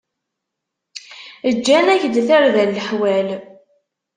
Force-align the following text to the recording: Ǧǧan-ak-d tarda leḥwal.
Ǧǧan-ak-d 1.55 2.15
tarda 2.27 2.63
leḥwal. 2.73 3.27